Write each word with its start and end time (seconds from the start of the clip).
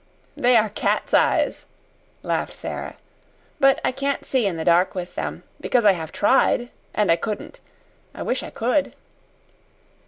"They 0.35 0.55
are 0.57 0.69
cat's 0.69 1.13
eyes," 1.13 1.65
laughed 2.23 2.53
Sara; 2.53 2.95
"but 3.59 3.79
I 3.85 3.91
can't 3.91 4.25
see 4.25 4.47
in 4.47 4.57
the 4.57 4.65
dark 4.65 4.95
with 4.95 5.13
them 5.13 5.43
because 5.59 5.85
I 5.85 5.91
have 5.91 6.11
tried, 6.11 6.69
and 6.91 7.11
I 7.11 7.15
couldn't 7.15 7.59
I 8.15 8.23
wish 8.23 8.41
I 8.41 8.49
could." 8.49 8.93